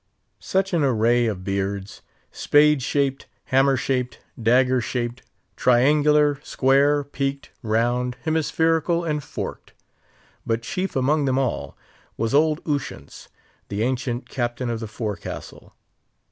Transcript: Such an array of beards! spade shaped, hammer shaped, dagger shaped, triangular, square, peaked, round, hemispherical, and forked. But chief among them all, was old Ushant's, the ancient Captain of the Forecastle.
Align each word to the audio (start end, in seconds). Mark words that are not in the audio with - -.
Such 0.39 0.73
an 0.73 0.83
array 0.83 1.27
of 1.27 1.43
beards! 1.43 2.01
spade 2.31 2.81
shaped, 2.81 3.27
hammer 3.43 3.77
shaped, 3.77 4.19
dagger 4.41 4.81
shaped, 4.81 5.21
triangular, 5.55 6.39
square, 6.41 7.03
peaked, 7.03 7.51
round, 7.61 8.17
hemispherical, 8.23 9.05
and 9.05 9.23
forked. 9.23 9.73
But 10.43 10.63
chief 10.63 10.95
among 10.95 11.25
them 11.25 11.37
all, 11.37 11.77
was 12.17 12.33
old 12.33 12.61
Ushant's, 12.67 13.29
the 13.69 13.83
ancient 13.83 14.27
Captain 14.27 14.71
of 14.71 14.79
the 14.79 14.87
Forecastle. 14.87 15.75